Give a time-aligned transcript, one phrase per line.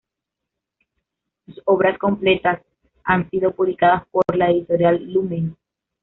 [1.45, 2.59] Sus obras completas
[3.03, 5.55] han sido publicadas por la Editorial Lumen.